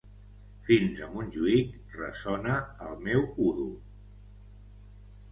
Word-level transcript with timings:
Fins 0.67 1.01
a 1.07 1.09
Montjuïc 1.17 1.75
ressona 1.97 2.55
el 2.85 2.95
meu 3.09 3.27
udol... 3.49 3.69